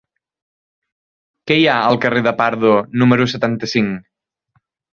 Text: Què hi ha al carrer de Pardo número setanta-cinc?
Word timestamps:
Què 1.51 1.57
hi 1.59 1.67
ha 1.67 1.75
al 1.91 2.01
carrer 2.07 2.25
de 2.29 2.35
Pardo 2.41 2.73
número 3.03 3.31
setanta-cinc? 3.37 4.05